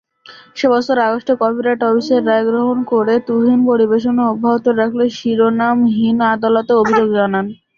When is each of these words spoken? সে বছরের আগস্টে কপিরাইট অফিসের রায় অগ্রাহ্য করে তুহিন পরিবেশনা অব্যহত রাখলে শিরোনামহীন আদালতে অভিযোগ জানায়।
সে 0.57 0.65
বছরের 0.71 1.05
আগস্টে 1.07 1.33
কপিরাইট 1.41 1.81
অফিসের 1.83 2.21
রায় 2.23 2.43
অগ্রাহ্য 2.43 2.79
করে 2.91 3.15
তুহিন 3.27 3.59
পরিবেশনা 3.69 4.23
অব্যহত 4.31 4.65
রাখলে 4.79 5.05
শিরোনামহীন 5.17 6.17
আদালতে 6.33 6.73
অভিযোগ 6.81 7.07
জানায়। 7.17 7.49